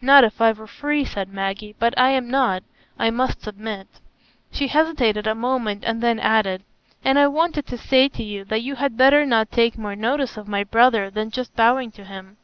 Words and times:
"Not 0.00 0.24
if 0.24 0.40
I 0.40 0.50
were 0.50 0.66
free," 0.66 1.04
said 1.04 1.32
Maggie; 1.32 1.76
"but 1.78 1.96
I 1.96 2.10
am 2.10 2.28
not, 2.28 2.64
I 2.98 3.10
must 3.10 3.40
submit." 3.42 3.86
She 4.50 4.66
hesitated 4.66 5.28
a 5.28 5.34
moment, 5.36 5.84
and 5.86 6.02
then 6.02 6.18
added, 6.18 6.64
"And 7.04 7.20
I 7.20 7.28
wanted 7.28 7.68
to 7.68 7.78
say 7.78 8.08
to 8.08 8.24
you, 8.24 8.42
that 8.46 8.62
you 8.62 8.74
had 8.74 8.96
better 8.96 9.24
not 9.24 9.52
take 9.52 9.78
more 9.78 9.94
notice 9.94 10.36
of 10.36 10.48
my 10.48 10.64
brother 10.64 11.08
than 11.08 11.30
just 11.30 11.54
bowing 11.54 11.92
to 11.92 12.04
him. 12.04 12.36